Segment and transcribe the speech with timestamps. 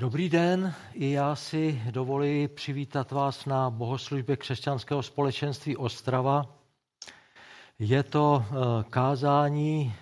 [0.00, 6.46] Dobrý den, i já si dovoluji přivítat vás na bohoslužbě křesťanského společenství Ostrava.
[7.78, 8.54] Je to eh,
[8.90, 9.94] kázání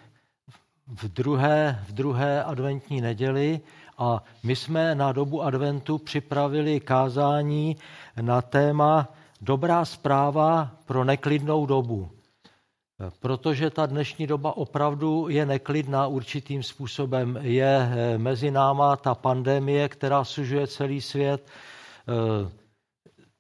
[0.86, 3.60] v druhé, v druhé adventní neděli
[3.98, 7.76] a my jsme na dobu adventu připravili kázání
[8.20, 9.08] na téma
[9.40, 12.10] Dobrá zpráva pro neklidnou dobu.
[13.20, 17.38] Protože ta dnešní doba opravdu je neklidná určitým způsobem.
[17.42, 21.46] Je eh, mezi náma ta pandemie, která sužuje celý svět.
[21.46, 22.50] Eh,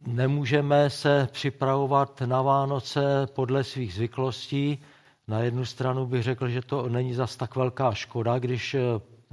[0.06, 4.82] nemůžeme se připravovat na Vánoce podle svých zvyklostí.
[5.28, 8.80] Na jednu stranu bych řekl, že to není zas tak velká škoda, když eh,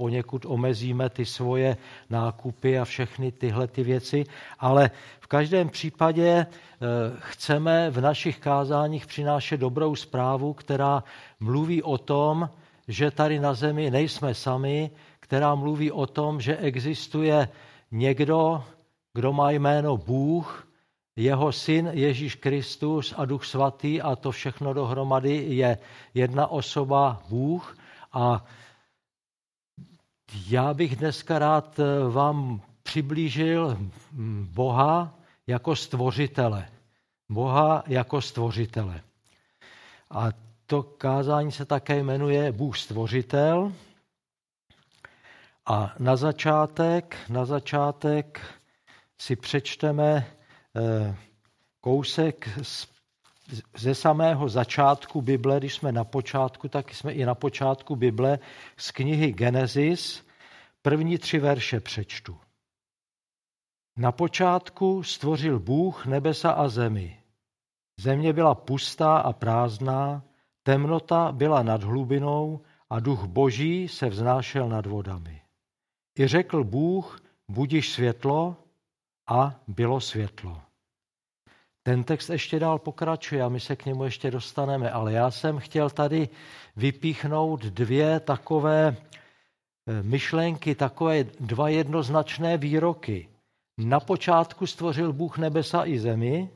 [0.02, 1.76] poněkud omezíme ty svoje
[2.10, 4.24] nákupy a všechny tyhle ty věci,
[4.58, 6.46] ale v každém případě eh,
[7.18, 11.04] chceme v našich kázáních přinášet dobrou zprávu, která
[11.40, 12.50] mluví o tom,
[12.88, 17.48] že tady na zemi nejsme sami, která mluví o tom, že existuje
[17.90, 18.64] někdo,
[19.14, 20.66] kdo má jméno Bůh,
[21.16, 25.78] jeho syn Ježíš Kristus a Duch Svatý a to všechno dohromady je
[26.14, 27.76] jedna osoba Bůh.
[28.12, 28.44] A
[30.48, 33.78] já bych dneska rád eh, vám přiblížil
[34.12, 35.14] hm, Boha
[35.46, 36.68] jako stvořitele.
[37.28, 39.00] Boha jako stvořitele.
[40.10, 40.28] A
[40.66, 43.72] to kázání se také jmenuje Bůh stvořitel.
[45.66, 48.40] A na začátek, na začátek
[49.20, 50.26] si přečteme
[50.76, 51.16] eh,
[51.80, 52.91] kousek z
[53.76, 58.38] ze samého začátku Bible, když jsme na počátku, tak jsme i na počátku Bible,
[58.76, 60.26] z knihy Genesis,
[60.82, 62.38] první tři verše přečtu.
[63.96, 67.22] Na počátku stvořil Bůh nebesa a zemi.
[68.00, 70.22] Země byla pustá a prázdná,
[70.62, 75.42] temnota byla nad hlubinou a duch boží se vznášel nad vodami.
[76.18, 78.56] I řekl Bůh, budiš světlo
[79.28, 80.62] a bylo světlo.
[81.82, 85.58] Ten text ještě dál pokračuje a my se k němu ještě dostaneme, ale já jsem
[85.58, 86.28] chtěl tady
[86.76, 93.28] vypíchnout dvě takové eh, myšlenky, takové dva jednoznačné výroky.
[93.78, 96.50] Na počátku stvořil Bůh nebesa i zemi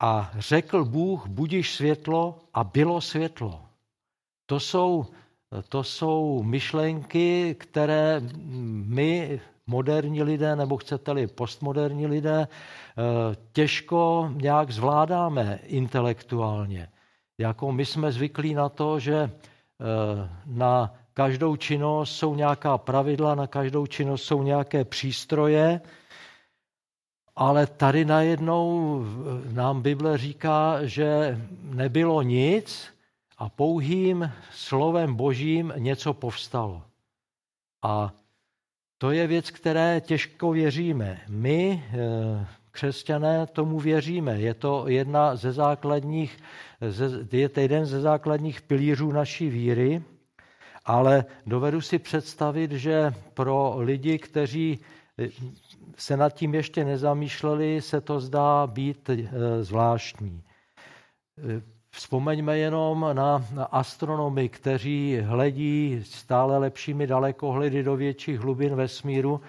[0.00, 3.64] a řekl Bůh, budiš světlo a bylo světlo.
[4.46, 5.06] To jsou,
[5.68, 8.20] to jsou myšlenky, které
[8.86, 16.88] my moderní lidé, nebo chcete-li postmoderní lidé, eh, těžko nějak zvládáme intelektuálně.
[17.38, 19.30] Jako my jsme zvyklí na to, že eh,
[20.46, 25.80] na každou činnost jsou nějaká pravidla, na každou činnost jsou nějaké přístroje,
[27.36, 29.00] ale tady najednou
[29.52, 32.94] nám Bible říká, že nebylo nic
[33.38, 36.82] a pouhým slovem božím něco povstalo.
[37.82, 38.12] A
[39.04, 41.20] to je věc, které těžko věříme.
[41.28, 44.40] My, eh, křesťané, tomu věříme.
[44.40, 46.38] Je to jedna ze základních,
[47.32, 50.02] je to jeden ze základních pilířů naší víry,
[50.84, 54.78] ale dovedu si představit, že pro lidi, kteří
[55.18, 55.28] eh,
[55.96, 59.28] se nad tím ještě nezamýšleli, se to zdá být eh,
[59.64, 60.42] zvláštní.
[61.94, 69.40] Vzpomeňme jenom na astronomy, kteří hledí stále lepšími dalekohledy do větších hlubin vesmíru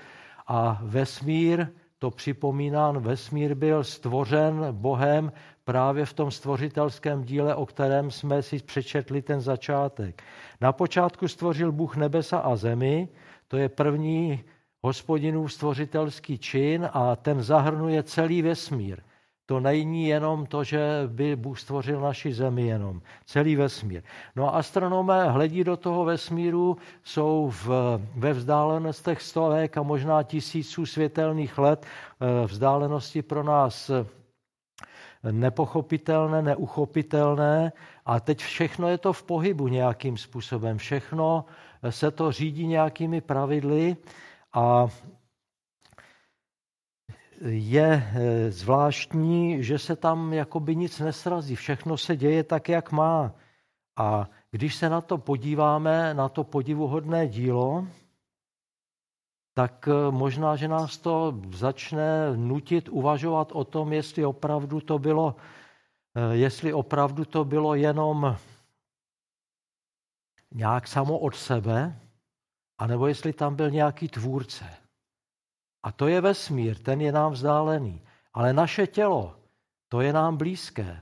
[0.48, 1.68] a vesmír,
[2.00, 5.32] to připomínám, vesmír byl stvořen Bohem
[5.64, 10.24] právě v tom stvořitelském díle, o kterém jsme si přečetli ten začátek.
[10.62, 13.10] Na počátku stvořil Bůh nebesa a zemi,
[13.48, 14.44] to je první
[14.84, 19.02] hospodinův stvořitelský čin a ten zahrnuje celý vesmír.
[19.46, 24.04] To není jenom to, že by Bůh stvořil naši zemi jenom, celý vesmír.
[24.36, 27.70] No a astronomé hledí do toho vesmíru, jsou v,
[28.16, 34.06] ve vzdálenostech stovek a možná tisíců světelných let, eh, vzdálenosti pro nás eh,
[35.32, 37.72] nepochopitelné, neuchopitelné
[38.06, 40.78] a teď všechno je to v pohybu nějakým způsobem.
[40.78, 41.46] Všechno
[41.90, 43.98] se to řídí nějakými pravidly
[44.54, 44.88] a
[47.42, 51.56] je eh, zvláštní, že se tam jakoby nic nesrazí.
[51.56, 53.34] Všechno se děje tak, jak má.
[53.98, 57.88] A když se na to podíváme, na to podivuhodné dílo,
[59.54, 65.36] tak eh, možná, že nás to začne nutit uvažovat o tom, jestli opravdu to bylo,
[66.16, 68.38] eh, jestli opravdu to bylo jenom
[70.52, 72.00] nějak samo od sebe,
[72.78, 74.85] anebo jestli tam byl nějaký tvůrce.
[75.86, 78.02] A to je vesmír, ten je nám vzdálený.
[78.34, 79.36] Ale naše tělo,
[79.90, 81.02] to je nám blízké.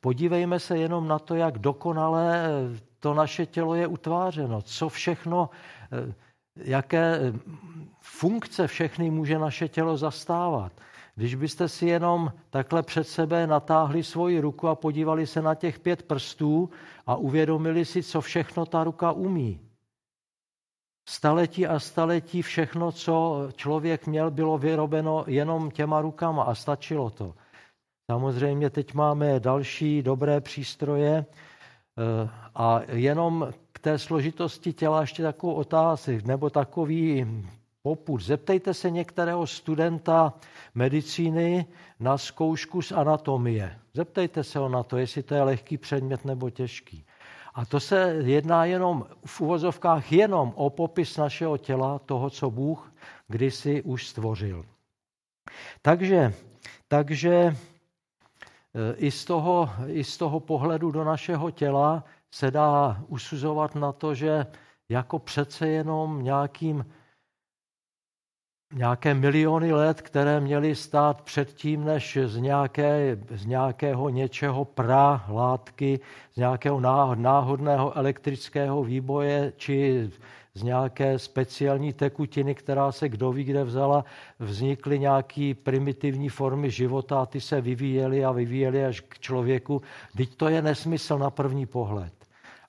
[0.00, 2.48] Podívejme se jenom na to, jak dokonale
[3.00, 5.50] to naše tělo je utvářeno, co všechno,
[6.56, 7.32] jaké
[8.00, 10.72] funkce všechny může naše tělo zastávat.
[11.14, 15.78] Když byste si jenom takhle před sebe natáhli svoji ruku a podívali se na těch
[15.78, 16.70] pět prstů
[17.06, 19.67] a uvědomili si, co všechno ta ruka umí.
[21.10, 27.34] Staletí a staletí všechno, co člověk měl, bylo vyrobeno jenom těma rukama a stačilo to.
[28.10, 35.52] Samozřejmě teď máme další dobré přístroje eh, a jenom k té složitosti těla ještě takovou
[35.52, 37.26] otázku, nebo takový
[37.82, 38.22] popud.
[38.22, 40.32] Zeptejte se některého studenta
[40.74, 41.66] medicíny
[42.00, 43.78] na zkoušku z anatomie.
[43.94, 47.04] Zeptejte se ho na to, jestli to je lehký předmět nebo těžký.
[47.58, 52.92] A to se jedná jenom v uvozovkách jenom o popis našeho těla, toho, co Bůh
[53.28, 54.64] kdysi už stvořil.
[55.82, 56.34] Takže,
[56.88, 57.54] takže e,
[58.96, 64.14] i z, toho, i z toho pohledu do našeho těla se dá usuzovat na to,
[64.14, 64.46] že
[64.88, 66.86] jako přece jenom nějakým
[68.74, 76.00] nějaké miliony let, které měly stát předtím, než z, nějaké, z nějakého něčeho pra látky,
[76.34, 76.80] z nějakého
[77.14, 80.10] náhodného elektrického výboje či
[80.54, 84.04] z nějaké speciální tekutiny, která se kdo ví kde vzala,
[84.38, 89.82] vznikly nějaké primitivní formy života a ty se vyvíjely a vyvíjely až k člověku.
[90.16, 92.12] Teď to je nesmysl na první pohled.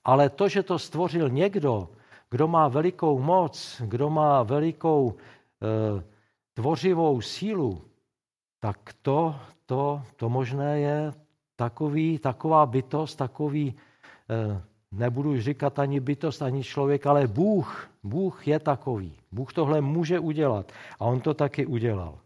[0.06, 1.90] Ale to, že to stvořil někdo,
[2.30, 5.16] kdo má velikou moc, kdo má velikou
[6.54, 7.82] tvořivou sílu,
[8.60, 9.36] tak to,
[9.66, 11.14] to, to možné je
[11.56, 13.76] takový, taková bytost, takový,
[14.30, 14.62] eh,
[14.92, 19.16] nebudu říkat ani bytost, ani člověk, ale Bůh, Bůh je takový.
[19.32, 22.20] Bůh tohle může udělat a on to taky udělal.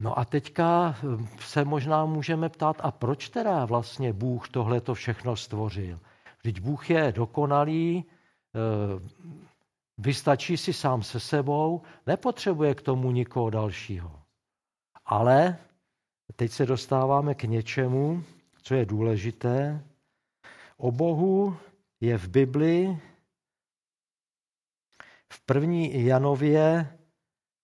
[0.00, 4.94] No a teďka eh, se možná můžeme ptát, a proč teda vlastně Bůh tohle to
[4.94, 5.98] všechno stvořil?
[6.42, 8.04] Vždyť Bůh je dokonalý,
[9.98, 14.20] Vystačí si sám se sebou, nepotřebuje k tomu nikoho dalšího.
[15.04, 15.58] Ale
[16.36, 18.24] teď se dostáváme k něčemu,
[18.62, 19.84] co je důležité.
[20.76, 21.56] O Bohu
[22.00, 22.98] je v Bibli
[25.32, 26.96] v první Janově,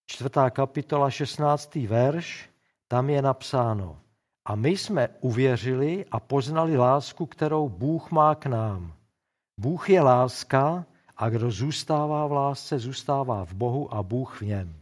[0.07, 1.75] čtvrtá kapitola, 16.
[1.75, 2.51] verš,
[2.89, 4.01] tam je napsáno.
[4.45, 8.95] A my jsme uvěřili a poznali lásku, kterou Bůh má k nám.
[9.61, 10.85] Bůh je láska
[11.17, 14.81] a kdo zůstává v lásce, zůstává v Bohu a Bůh v něm.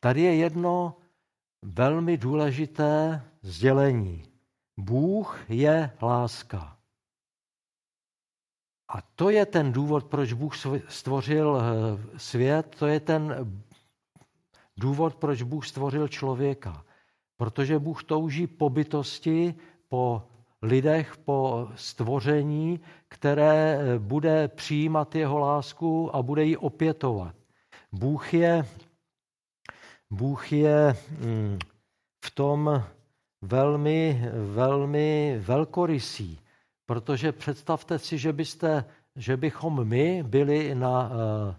[0.00, 0.96] Tady je jedno
[1.62, 4.24] velmi důležité sdělení.
[4.76, 6.78] Bůh je láska.
[8.88, 10.54] A to je ten důvod, proč Bůh
[10.88, 13.52] stvořil eh, svět, to je ten
[14.76, 16.84] důvod, proč Bůh stvořil člověka.
[17.36, 19.54] Protože Bůh touží po bytosti,
[19.88, 20.22] po
[20.62, 27.34] lidech, po stvoření, které eh, bude přijímat jeho lásku a bude ji opětovat.
[27.92, 28.66] Bůh je,
[30.10, 31.58] Bůh je mm,
[32.24, 32.82] v tom
[33.42, 34.22] velmi,
[34.54, 36.40] velmi velkorysý,
[36.86, 38.84] protože představte si, že, byste,
[39.16, 41.54] že bychom my byli na uh,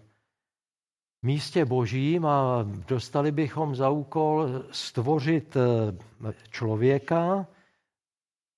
[1.22, 7.48] místě božím a dostali bychom za úkol stvořit uh, člověka,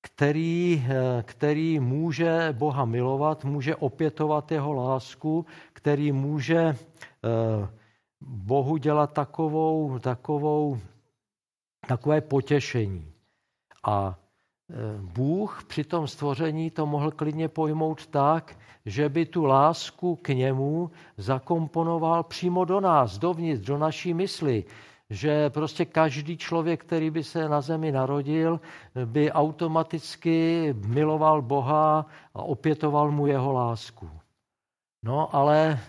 [0.01, 6.75] který, eh, který může Boha milovat, může opětovat jeho lásku, který může eh,
[8.21, 10.79] Bohu dělat takovou, takovou,
[11.87, 13.13] takové potěšení.
[13.83, 14.15] A
[14.69, 20.27] eh, Bůh při tom stvoření to mohl klidně pojmout tak, že by tu lásku k
[20.29, 24.63] němu zakomponoval přímo do nás, dovnitř, do naší mysli,
[25.11, 28.59] že prostě každý člověk, který by se na zemi narodil,
[29.05, 34.09] by automaticky miloval Boha a opětoval mu jeho lásku.
[35.03, 35.79] No ale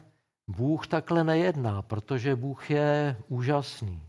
[0.49, 4.03] Bůh takhle nejedná, protože Bůh je úžasný.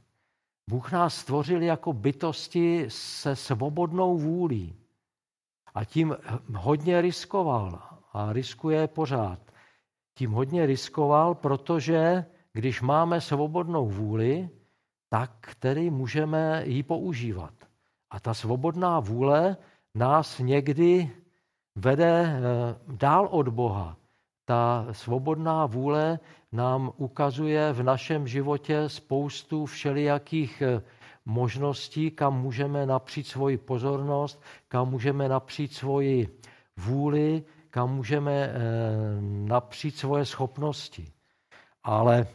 [0.69, 4.75] Bůh nás stvořil jako bytosti se svobodnou vůlí.
[5.75, 6.17] A tím
[6.55, 7.81] hodně riskoval
[8.13, 9.39] a riskuje pořád.
[10.17, 14.49] Tím hodně riskoval, protože když máme svobodnou vůli,
[15.13, 17.53] tak který můžeme ji používat.
[18.09, 19.57] A ta svobodná vůle
[19.95, 21.11] nás někdy
[21.75, 22.41] vede eh,
[22.87, 23.97] dál od Boha.
[24.45, 26.19] Ta svobodná vůle
[26.51, 30.81] nám ukazuje v našem životě spoustu všelijakých eh,
[31.25, 36.39] možností, kam můžeme napřít svoji pozornost, kam můžeme napřít svoji
[36.77, 38.51] vůli, kam můžeme eh,
[39.21, 41.05] napřít svoje schopnosti.
[41.83, 42.27] Ale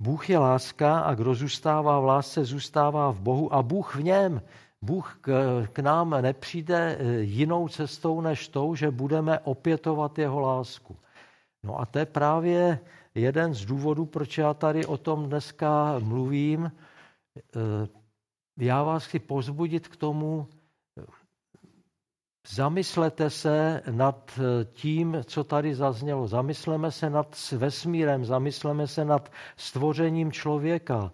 [0.00, 4.42] Bůh je láska a kdo zůstává v lásce, zůstává v Bohu a Bůh v něm.
[4.82, 5.20] Bůh
[5.72, 10.96] k nám nepřijde eh, jinou cestou než tou, že budeme opětovat jeho lásku.
[11.62, 12.80] No a to je právě
[13.14, 16.72] jeden z důvodů, proč já tady o tom dneska mluvím.
[17.36, 17.88] Eh,
[18.58, 20.46] já vás chci pozbudit k tomu,
[22.48, 24.40] zamyslete se nad
[24.72, 26.28] tím, co tady zaznělo.
[26.28, 31.12] Zamysleme se nad vesmírem, zamysleme se nad stvořením člověka.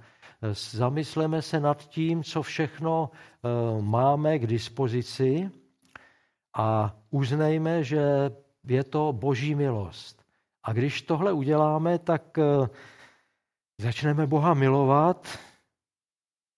[0.70, 3.48] Zamysleme se nad tím, co všechno eh,
[3.82, 5.50] máme k dispozici
[6.56, 8.30] a uznejme, že
[8.66, 10.22] je to boží milost.
[10.62, 12.68] A když tohle uděláme, tak eh,
[13.80, 15.38] začneme Boha milovat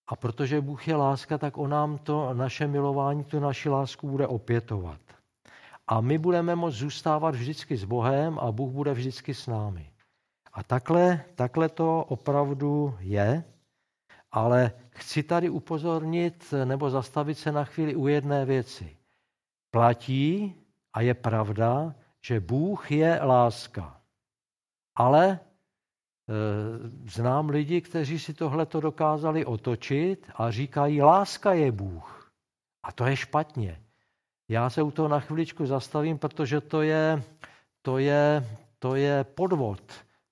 [0.07, 4.27] a protože Bůh je láska, tak on nám to naše milování, tu naši lásku bude
[4.27, 5.01] opětovat.
[5.87, 9.91] A my budeme moct zůstávat vždycky s Bohem a Bůh bude vždycky s námi.
[10.53, 13.45] A takhle, takhle to opravdu je,
[14.33, 18.97] ale chci tady upozornit nebo zastavit se na chvíli u jedné věci.
[19.71, 20.55] Platí
[20.93, 24.01] a je pravda, že Bůh je láska.
[24.95, 25.41] Ale
[27.07, 32.31] znám lidi, kteří si tohleto dokázali otočit a říkají, láska je Bůh.
[32.83, 33.81] A to je špatně.
[34.49, 37.23] Já se u toho na chviličku zastavím, protože to je,
[37.83, 38.47] to je,
[38.79, 39.83] to je podvod.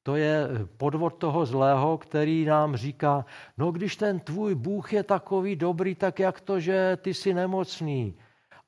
[0.02, 3.24] To je podvod toho zlého, který nám říká,
[3.58, 8.14] no když ten tvůj Bůh je takový dobrý, tak jak to, že ty jsi nemocný?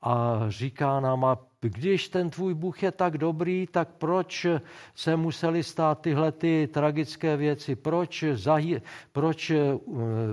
[0.01, 4.45] A říká nám, a když ten tvůj Bůh je tak dobrý, tak proč
[4.95, 7.75] se museli stát tyhle ty tragické věci?
[7.75, 9.79] Proč, zahy, proč eh,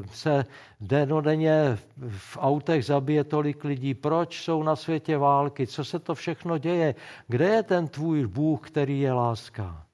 [0.07, 0.45] se
[0.81, 1.79] denodenně
[2.09, 3.95] v autech zabije tolik lidí?
[3.95, 5.67] Proč jsou na světě války?
[5.67, 6.95] Co se to všechno děje?
[7.29, 9.87] Kde je ten tvůj Bůh, který je láska?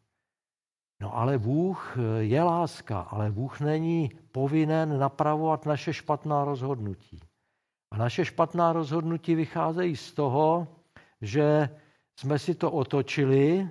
[1.00, 7.20] No ale Bůh je láska, ale Bůh není povinen napravovat naše špatná rozhodnutí.
[7.92, 10.68] A naše špatná rozhodnutí vycházejí z toho,
[11.20, 11.68] že
[12.16, 13.68] jsme si to otočili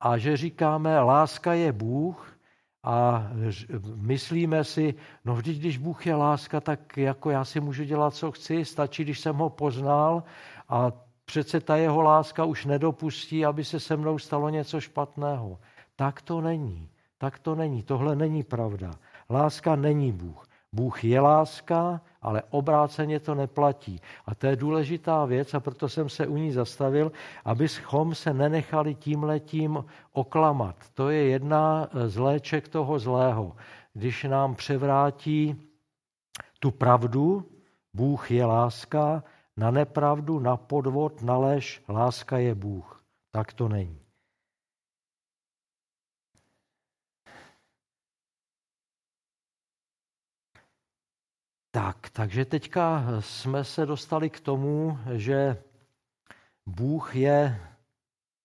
[0.00, 2.38] a že říkáme, láska je Bůh
[2.82, 3.28] a
[3.94, 8.32] myslíme si, no vždyť, když Bůh je láska, tak jako já si můžu dělat, co
[8.32, 10.22] chci, stačí, když jsem ho poznal
[10.68, 10.92] a
[11.24, 15.58] přece ta jeho láska už nedopustí, aby se se mnou stalo něco špatného.
[15.96, 16.90] Tak to není.
[17.18, 17.82] Tak to není.
[17.82, 18.90] Tohle není pravda.
[19.30, 20.45] Láska není Bůh.
[20.72, 24.00] Bůh je láska, ale obráceně to neplatí.
[24.26, 27.12] A to je důležitá věc a proto jsem se u ní zastavil,
[27.44, 30.76] abychom se nenechali tímhletím oklamat.
[30.94, 33.56] To je jedna z léček toho zlého.
[33.94, 35.56] Když nám převrátí
[36.60, 37.50] tu pravdu,
[37.94, 39.22] Bůh je láska,
[39.56, 43.04] na nepravdu, na podvod, na lež, láska je Bůh.
[43.30, 44.05] Tak to není.
[51.76, 55.62] Tak, takže teďka jsme se dostali k tomu, že
[56.66, 57.60] Bůh je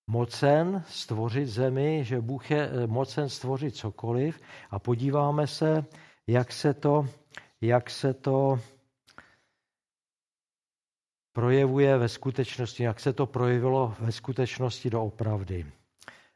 [0.08, 5.86] mocen stvořit zemi, že Bůh je eh, mocen stvořit cokoliv a podíváme se,
[6.28, 7.08] jak se to,
[7.62, 8.60] jak se to
[11.32, 15.81] projevuje ve skutečnosti, jak se to projevilo ve skutečnosti doopravdy.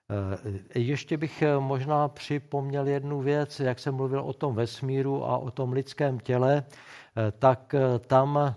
[0.09, 5.37] Eh, ještě bych eh, možná připomněl jednu věc, jak jsem mluvil o tom vesmíru a
[5.37, 7.75] o tom lidském těle, eh, tak
[8.07, 8.55] tam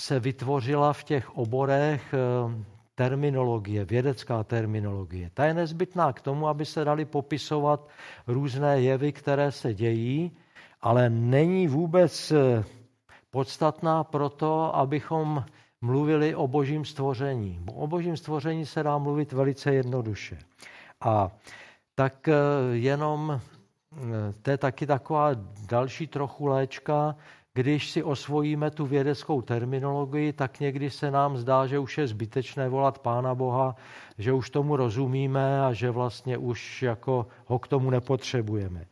[0.00, 2.14] se vytvořila v těch oborech
[2.94, 5.30] terminologie, vědecká terminologie.
[5.34, 7.88] Ta je nezbytná k tomu, aby se dali popisovat
[8.26, 10.36] různé jevy, které se dějí,
[10.80, 12.32] ale není vůbec
[13.30, 15.44] podstatná proto, abychom
[15.80, 17.60] mluvili o božím stvoření.
[17.74, 20.38] O božím stvoření se dá mluvit velice jednoduše.
[21.00, 21.30] A
[21.94, 22.34] tak eh,
[22.72, 25.30] jenom eh, to je taky taková
[25.68, 27.16] další trochu léčka,
[27.54, 32.68] když si osvojíme tu vědeckou terminologii, tak někdy se nám zdá, že už je zbytečné
[32.68, 33.76] volat Pána Boha,
[34.18, 38.86] že už tomu rozumíme a že vlastně už jako ho k tomu nepotřebujeme.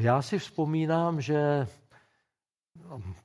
[0.00, 1.66] Já si vzpomínám, že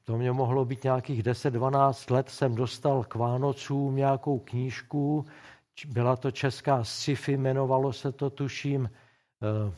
[0.03, 5.25] to mě mohlo být nějakých 10-12 let, jsem dostal k Vánocům nějakou knížku,
[5.87, 8.89] byla to česká sci-fi, jmenovalo se to, tuším,
[9.43, 9.73] eh,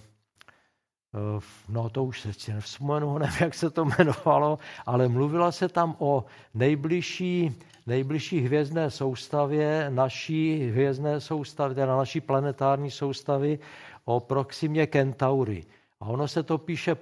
[1.16, 5.96] eh, no to už se nevzpomenu, nevím, jak se to jmenovalo, ale mluvila se tam
[6.00, 7.56] o nejbližší,
[7.88, 13.60] nejbližší hvězdné soustavě, naší hvězdné soustavy, teda naší planetární soustavy,
[14.06, 15.66] o Proximě Kentaury.
[16.02, 16.96] A ono se to píše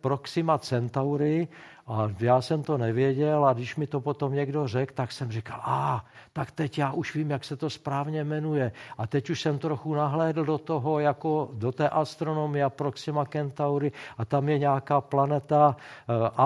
[0.00, 1.48] Proxima Centauri
[1.86, 5.60] a já jsem to nevěděl a když mi to potom někdo řekl, tak jsem říkal,
[5.62, 6.00] a ah,
[6.32, 8.72] tak teď já už vím, jak se to správně jmenuje.
[8.98, 14.24] A teď už jsem trochu nahlédl do toho, jako do té astronomie Proxima Centauri a
[14.24, 15.76] tam je nějaká planeta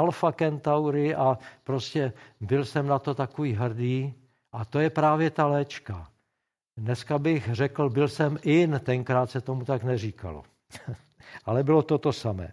[0.01, 4.15] uh, Centauri a prostě byl jsem na to takový hrdý.
[4.53, 6.09] A to je právě ta léčka.
[6.77, 10.43] Dneska bych řekl, byl jsem in, tenkrát se tomu tak neříkalo.
[11.45, 12.53] Ale bylo to to samé.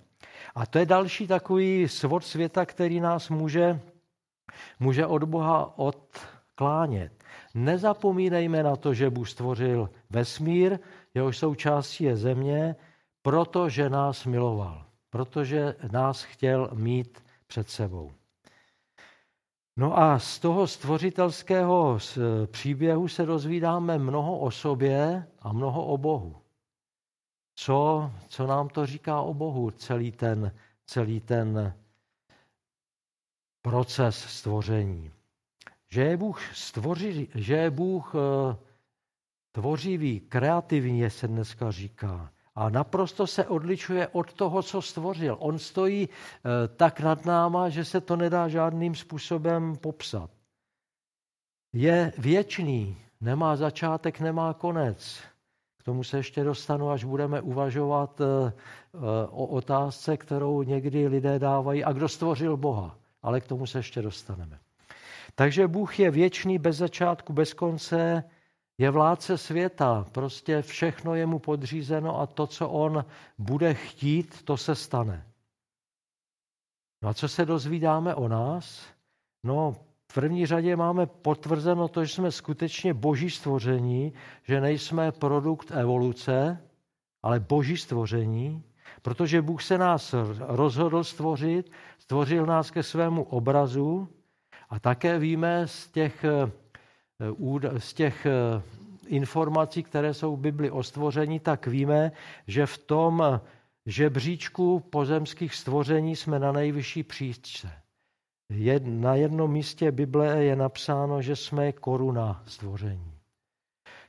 [0.56, 3.80] A to je další takový svod světa, který nás může,
[4.80, 7.24] může od Boha odklánět.
[7.54, 10.80] Nezapomínejme na to, že Bůh stvořil vesmír,
[11.14, 12.76] jehož součástí je země,
[13.22, 18.12] protože nás miloval, protože nás chtěl mít před sebou.
[19.78, 21.98] No a z toho stvořitelského
[22.46, 26.36] příběhu se dozvídáme mnoho o sobě a mnoho o Bohu.
[27.56, 30.52] Co, co nám to říká o Bohu, celý ten,
[30.86, 31.74] celý ten
[33.62, 35.12] proces stvoření.
[35.90, 38.56] Že je Bůh, stvoří, že je Bůh eh,
[39.52, 42.32] tvořivý, kreativní, se dneska říká.
[42.56, 45.38] A naprosto se odličuje od toho, co stvořil.
[45.40, 50.30] On stojí eh, tak nad náma, že se to nedá žádným způsobem popsat.
[51.74, 55.22] Je věčný, nemá začátek, nemá konec.
[55.86, 58.54] Tomu se ještě dostanu, až budeme uvažovat eh,
[59.30, 61.84] o otázce, kterou někdy lidé dávají.
[61.84, 62.98] A kdo stvořil Boha?
[63.22, 64.60] Ale k tomu se ještě dostaneme.
[65.36, 68.24] Takže Bůh je věčný, bez začátku, bez konce,
[68.78, 73.06] je vládce světa, prostě všechno je mu podřízeno a to, co on
[73.38, 75.26] bude chtít, to se stane.
[77.02, 78.88] No a co se dozvídáme o nás?
[79.44, 79.76] No,
[80.12, 86.62] v první řadě máme potvrzeno to, že jsme skutečně boží stvoření, že nejsme produkt evoluce,
[87.24, 88.64] ale boží stvoření,
[89.02, 94.08] protože Bůh se nás rozhodl stvořit, stvořil nás ke svému obrazu
[94.70, 98.62] a také víme z těch, eh, z těch eh,
[99.08, 102.12] informací, které jsou v Bibli o stvoření, tak víme,
[102.48, 103.42] že v tom
[103.86, 107.85] žebříčku pozemských stvoření jsme na nejvyšší příčce.
[108.84, 113.12] Na jednom místě Bible je napsáno, že jsme koruna stvoření.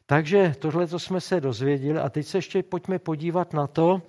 [0.06, 4.02] Takže tohle jsme se dozvěděli a teď se ještě pojďme podívat na to,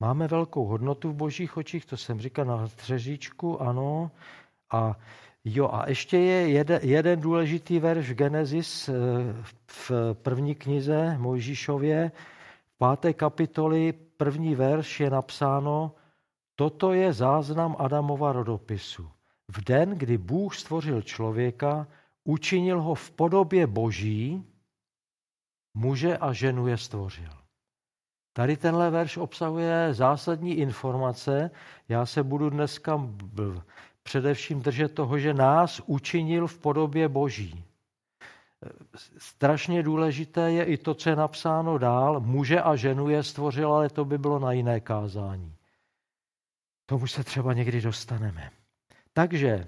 [0.00, 4.10] Máme velkou hodnotu v božích očích, to jsem říkal na třežičku, ano.
[4.72, 4.96] A
[5.44, 8.92] jo, a ještě je jeden, jeden důležitý verš Genesis eh,
[9.66, 9.90] v
[10.22, 12.12] první knize Mojžíšově,
[12.78, 15.94] páté kapitoli, první verš je napsáno,
[16.54, 19.10] toto je záznam Adamova rodopisu.
[19.48, 21.86] V den, kdy Bůh stvořil člověka,
[22.24, 24.44] učinil ho v podobě boží,
[25.74, 27.30] muže a ženu je stvořil.
[28.32, 31.50] Tady tenhle verš obsahuje zásadní informace.
[31.88, 33.08] Já se budu dneska
[34.02, 37.64] především držet toho, že nás učinil v podobě Boží.
[39.18, 42.20] Strašně důležité je i to, co je napsáno dál.
[42.20, 45.54] Muže a ženu je stvořil, ale to by bylo na jiné kázání.
[46.86, 48.50] Tomu se třeba někdy dostaneme.
[49.12, 49.66] Takže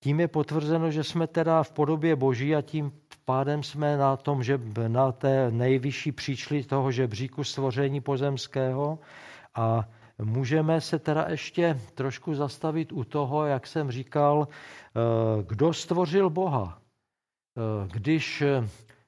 [0.00, 2.92] tím je potvrzeno, že jsme teda v podobě Boží a tím
[3.24, 8.98] pádem jsme na tom, že na té nejvyšší příčli toho žebříku stvoření pozemského
[9.54, 16.30] a můžeme se teda ještě trošku zastavit u toho, jak jsem říkal, eh, kdo stvořil
[16.30, 16.85] Boha.
[17.92, 18.42] Když,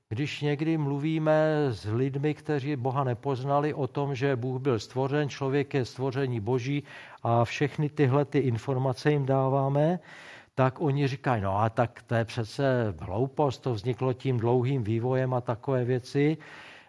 [0.09, 5.75] když někdy mluvíme s lidmi, kteří Boha nepoznali, o tom, že Bůh byl stvořen, člověk
[5.75, 6.83] je stvoření Boží
[7.23, 9.99] a všechny tyhle ty informace jim dáváme,
[10.55, 15.35] tak oni říkají, no a tak to je přece hloupost, to vzniklo tím dlouhým vývojem
[15.35, 16.37] a takové věci.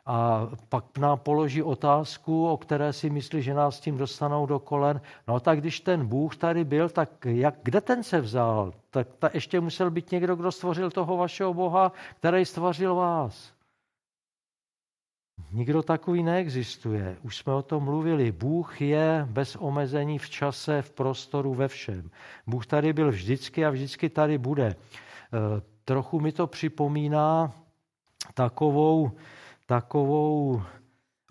[0.09, 5.01] A pak nám položí otázku, o které si myslí, že nás tím dostanou do kolen.
[5.27, 8.73] No tak když ten Bůh tady byl, tak jak, kde ten se vzal?
[8.89, 13.53] Tak ta ještě musel být někdo, kdo stvořil toho vašeho Boha, který stvořil vás.
[15.51, 17.17] Nikdo takový neexistuje.
[17.21, 18.31] Už jsme o tom mluvili.
[18.31, 22.09] Bůh je bez omezení v čase, v prostoru, ve všem.
[22.47, 24.65] Bůh tady byl vždycky a vždycky tady bude.
[24.65, 24.75] E,
[25.85, 27.51] trochu mi to připomíná
[28.33, 29.11] takovou,
[29.69, 30.61] takovou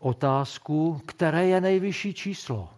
[0.01, 2.70] otázku, které je nejvyšší číslo.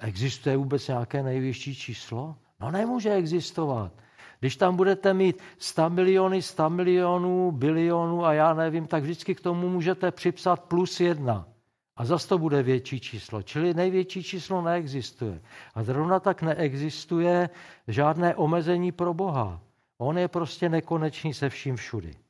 [0.00, 2.36] Existuje vůbec nějaké nejvyšší číslo?
[2.60, 3.92] No nemůže existovat.
[4.40, 9.40] Když tam budete mít 100 miliony, 100 milionů, bilionů a já nevím, tak vždycky k
[9.40, 11.48] tomu můžete připsat plus jedna.
[11.96, 13.42] A zase to bude větší číslo.
[13.42, 15.40] Čili největší číslo neexistuje.
[15.74, 17.50] A zrovna tak neexistuje
[17.88, 19.60] žádné omezení pro Boha.
[19.98, 22.23] On je prostě nekonečný se vším všudy.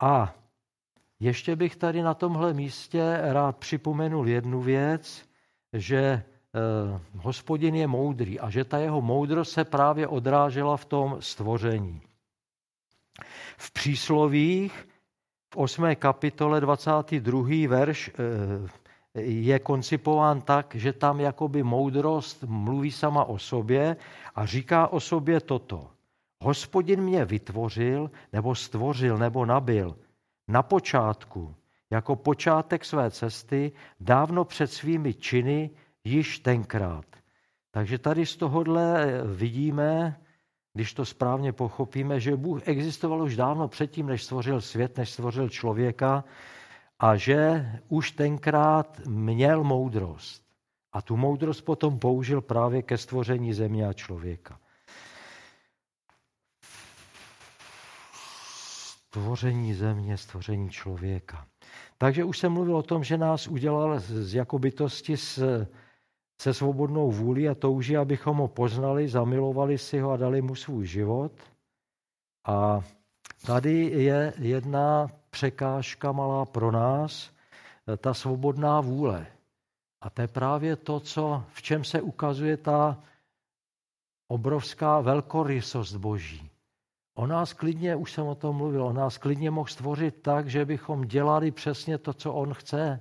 [0.00, 0.34] A
[1.20, 5.28] ještě bych tady na tomhle místě rád připomenul jednu věc,
[5.72, 11.16] že Eh, hospodin je moudrý a že ta jeho moudrost se právě odrážela v tom
[11.20, 12.00] stvoření.
[13.56, 14.88] V příslovích
[15.50, 15.94] v 8.
[15.96, 17.68] kapitole 22.
[17.68, 23.96] verš eh, je koncipován tak, že tam jakoby moudrost mluví sama o sobě
[24.34, 25.90] a říká o sobě toto.
[26.44, 29.96] Hospodin mě vytvořil, nebo stvořil, nebo nabil
[30.48, 31.54] na počátku,
[31.90, 35.70] jako počátek své cesty, dávno před svými činy,
[36.04, 37.04] již tenkrát.
[37.70, 40.20] Takže tady z tohohle vidíme,
[40.72, 45.48] když to správně pochopíme, že Bůh existoval už dávno předtím, než stvořil svět, než stvořil
[45.48, 46.24] člověka
[46.98, 50.44] a že už tenkrát měl moudrost.
[50.92, 54.58] A tu moudrost potom použil právě ke stvoření země a člověka.
[59.14, 61.46] Stvoření země, stvoření člověka.
[61.98, 65.66] Takže už jsem mluvil o tom, že nás udělal z jako bytosti s,
[66.40, 70.86] se svobodnou vůli a touží, abychom ho poznali, zamilovali si ho a dali mu svůj
[70.86, 71.32] život.
[72.46, 72.82] A
[73.46, 77.30] tady je jedna překážka malá pro nás,
[77.96, 79.26] ta svobodná vůle.
[80.00, 82.98] A to je právě to, co, v čem se ukazuje ta
[84.28, 86.53] obrovská velkorysost Boží.
[87.16, 90.64] On nás klidně, už jsem o tom mluvil, on nás klidně mohl stvořit tak, že
[90.64, 93.00] bychom dělali přesně to, co on chce.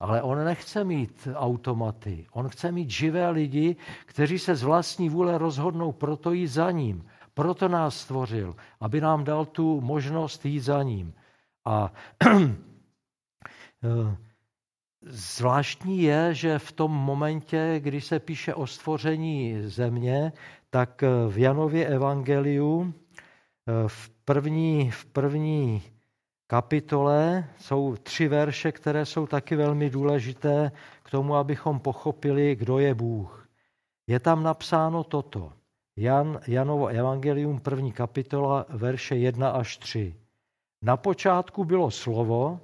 [0.00, 2.26] Ale on nechce mít automaty.
[2.32, 7.06] On chce mít živé lidi, kteří se z vlastní vůle rozhodnou proto jít za ním.
[7.34, 11.14] Proto nás stvořil, aby nám dal tu možnost jít za ním.
[11.64, 11.92] A
[12.24, 14.16] eh,
[15.02, 20.32] zvláštní je, že v tom momentě, kdy se píše o stvoření země,
[20.70, 23.05] tak v Janově evangeliu Eh,
[23.86, 25.82] v první, v první
[26.46, 32.94] kapitole jsou tři verše, které jsou taky velmi důležité k tomu, abychom pochopili, kdo je
[32.94, 33.48] Bůh.
[34.06, 35.52] Je tam napsáno toto.
[35.96, 40.14] Jan, Janovo evangelium, první kapitola, verše 1 až 3.
[40.82, 42.60] Na počátku bylo slovo,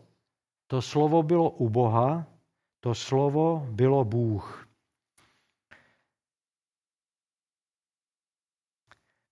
[0.67, 2.27] to slovo bylo u Boha,
[2.81, 4.69] to slovo bylo Bůh.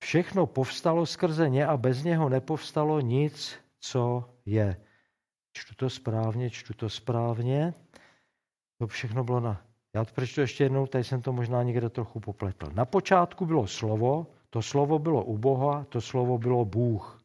[0.03, 4.77] Všechno povstalo skrze ně a bez něho nepovstalo nic, co je.
[5.53, 7.75] Čtu to správně, čtu to správně.
[8.79, 9.63] To všechno bylo na...
[9.95, 12.71] Já to přečtu ještě jednou, tady jsem to možná někde trochu popletl.
[12.75, 17.23] Na počátku bylo slovo, to slovo bylo u Boha, to slovo bylo Bůh.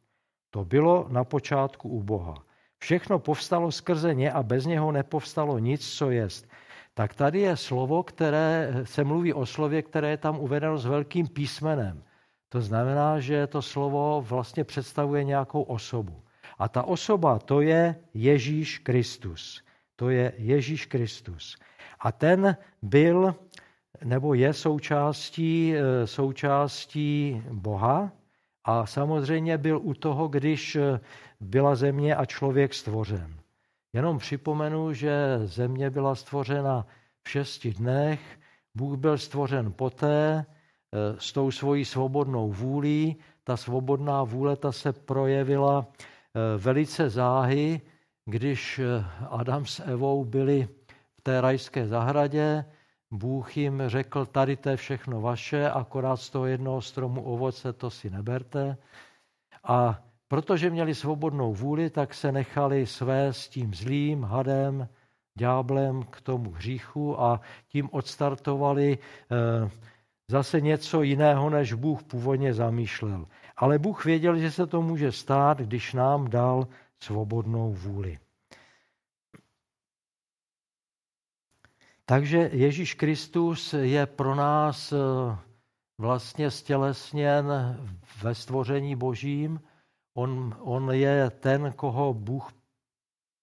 [0.49, 2.35] To bylo na počátku u Boha.
[2.77, 6.47] Všechno povstalo skrze ně a bez něho nepovstalo nic, co jest.
[6.93, 11.27] Tak tady je slovo, které se mluví o slově, které je tam uvedeno s velkým
[11.27, 12.03] písmenem.
[12.55, 16.23] To znamená, že to slovo vlastně představuje nějakou osobu.
[16.57, 19.63] A ta osoba to je Ježíš Kristus.
[19.95, 21.57] To je Ježíš Kristus.
[21.99, 23.35] A ten byl
[24.03, 28.11] nebo je součástí, eh, součástí Boha
[28.63, 30.99] a samozřejmě byl u toho, když eh,
[31.39, 33.35] byla země a člověk stvořen.
[33.93, 36.87] Jenom připomenu, že země byla stvořena
[37.23, 38.39] v šesti dnech,
[38.75, 40.45] Bůh byl stvořen poté,
[41.17, 43.15] s tou svojí svobodnou vůlí.
[43.43, 47.81] Ta svobodná vůle ta se projevila eh, velice záhy,
[48.25, 50.67] když eh, Adam s Evou byli
[51.17, 52.65] v té rajské zahradě.
[53.11, 57.89] Bůh jim řekl, tady to je všechno vaše, akorát z toho jednoho stromu ovoce to
[57.89, 58.77] si neberte.
[59.63, 64.87] A protože měli svobodnou vůli, tak se nechali své s tím zlým hadem,
[65.37, 68.97] ďáblem k tomu hříchu a tím odstartovali
[70.27, 73.27] zase něco jiného, než Bůh původně zamýšlel.
[73.57, 76.67] Ale Bůh věděl, že se to může stát, když nám dal
[76.99, 78.19] svobodnou vůli.
[82.05, 84.97] Takže Ježíš Kristus je pro nás eh,
[85.97, 87.45] vlastně stělesněn
[88.23, 89.59] ve stvoření božím.
[90.13, 92.51] On, on je ten, koho Bůh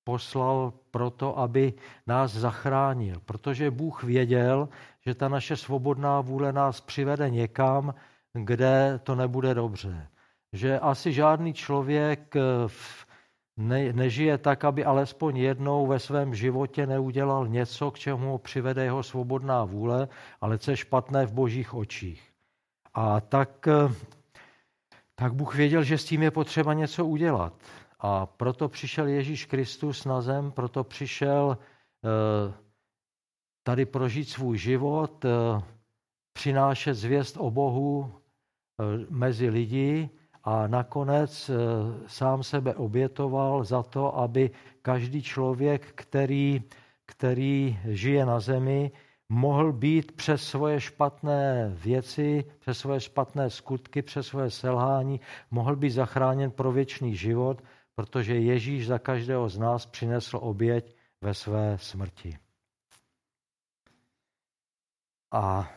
[0.05, 1.73] poslal proto, aby
[2.07, 3.21] nás zachránil.
[3.25, 4.69] Protože Bůh věděl,
[5.07, 7.95] že ta naše svobodná vůle nás přivede někam,
[8.33, 10.09] kde to nebude dobře.
[10.53, 12.41] Že asi žádný člověk eh,
[13.57, 18.85] ne, nežije tak, aby alespoň jednou ve svém životě neudělal něco, k čemu ho přivede
[18.85, 20.09] jeho svobodná vůle,
[20.41, 22.33] ale co je špatné v božích očích.
[22.95, 23.95] A tak, eh,
[25.15, 27.53] tak Bůh věděl, že s tím je potřeba něco udělat.
[28.01, 31.59] A proto přišel Ježíš Kristus na zem, proto přišel
[32.05, 32.53] eh,
[33.63, 35.29] tady prožít svůj život, eh,
[36.33, 40.11] přinášet zvěst o Bohu eh, mezi lidi
[40.45, 41.51] a nakonec
[42.07, 44.51] sám sebe obětoval za to, aby
[44.83, 46.63] každý člověk, který,
[47.07, 48.91] který žije na zemi,
[49.29, 55.21] mohl být přes svoje špatné věci, přes svoje špatné skutky, přes svoje selhání,
[55.51, 57.63] mohl být zachráněn pro věčný život
[57.95, 62.37] protože Ježíš za každého z nás přinesl oběť ve své smrti.
[65.33, 65.73] A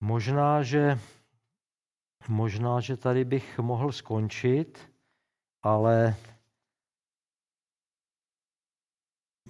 [0.00, 0.98] možná, že,
[2.28, 4.90] možná, že tady bych mohl skončit,
[5.62, 6.16] ale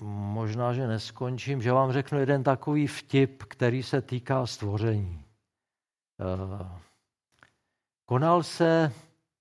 [0.00, 5.24] možná, že neskončím, že vám řeknu jeden takový vtip, který se týká stvoření.
[6.20, 6.80] Eh,
[8.04, 8.92] konal se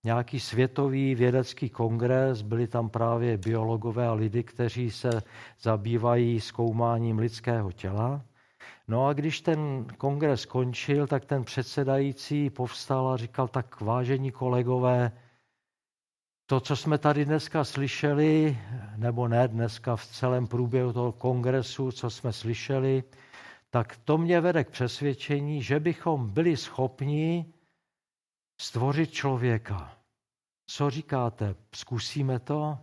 [0.06, 5.10] nějaký světový vědecký kongres, byli tam právě biologové a lidi, kteří se
[5.62, 8.22] zabývají zkoumáním lidského těla.
[8.88, 15.12] No a když ten kongres skončil, tak ten předsedající povstal a říkal, tak vážení kolegové,
[16.46, 18.58] to, co jsme tady dneska slyšeli,
[18.98, 23.04] nebo ne dneska v celém průběhu toho kongresu, co jsme slyšeli,
[23.70, 27.46] tak to mě vede k přesvědčení, že bychom byli schopni
[28.58, 29.98] stvořit člověka.
[30.68, 31.56] Co říkáte?
[31.76, 32.78] Zkusíme to?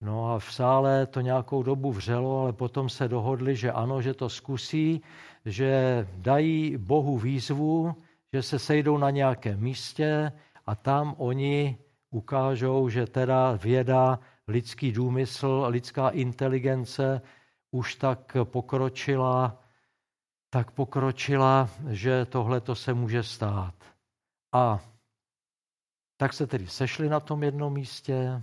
[0.00, 4.14] No a v sále to nějakou dobu vřelo, ale potom se dohodli, že ano, že
[4.14, 5.02] to zkusí,
[5.44, 7.94] že dají Bohu výzvu,
[8.32, 10.32] že se sejdou na nějakém místě
[10.66, 11.78] a tam oni
[12.10, 17.20] ukážou, že teda věda, lidský důmysl, lidská inteligence
[17.70, 19.62] už tak pokročila,
[20.50, 23.74] tak pokročila, že tohle to se může stát.
[24.52, 24.80] A
[26.16, 28.42] tak se tedy sešli na tom jednom místě.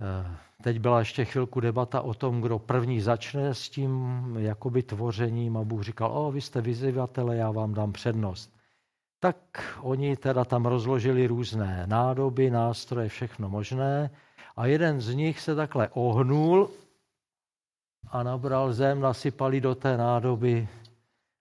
[0.00, 3.94] Eh, teď byla ještě chvilku debata o tom, kdo první začne s tím
[4.38, 8.56] jakoby tvořením a Bůh říkal, o, vy jste vyzývatele, já vám dám přednost.
[9.20, 9.36] Tak
[9.80, 14.10] oni teda tam rozložili různé nádoby, nástroje, všechno možné
[14.56, 16.70] a jeden z nich se takhle ohnul
[18.08, 20.68] a nabral zem, nasypali do té nádoby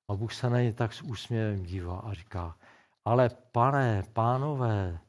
[0.07, 2.55] a Bůh se na ně tak s úsměvem dívá a říká,
[3.05, 4.99] ale pane, pánové,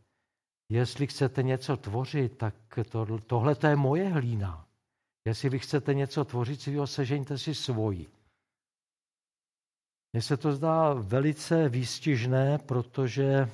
[0.68, 2.54] jestli chcete něco tvořit, tak
[2.90, 4.66] to, tohle to je moje hlína.
[5.24, 8.06] Jestli vy chcete něco tvořit svýho, sežeňte si svoji.
[10.12, 13.50] Mně se to zdá velice výstižné, protože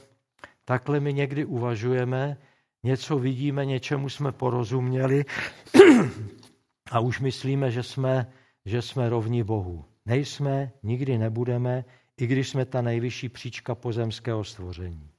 [0.65, 2.37] takhle my někdy uvažujeme,
[2.83, 5.25] něco vidíme, něčemu jsme porozuměli
[6.91, 8.33] a už myslíme, že jsme,
[8.65, 9.85] že jsme rovní Bohu.
[10.07, 11.85] Nejsme, nikdy nebudeme,
[12.19, 15.11] i když jsme ta nejvyšší příčka pozemského stvoření.